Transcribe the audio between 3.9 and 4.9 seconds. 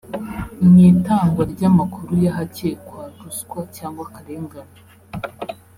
akarengane